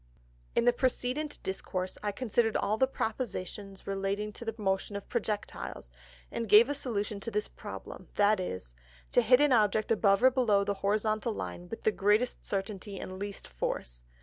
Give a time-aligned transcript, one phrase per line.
[0.55, 5.91] In the precedent Discourse, I considered all the Propositions relating to the Motion of Projectiles,
[6.31, 8.73] and gave a Solution to this Problem; viz.
[9.13, 13.19] _To hit an Object above or below the Horizontal Line with the greatest Certainty and
[13.19, 14.01] least Force.